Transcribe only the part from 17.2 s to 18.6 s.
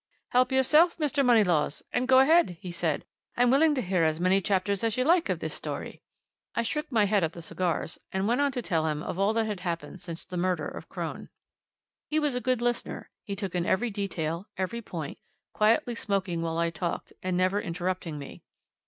and never interrupting me.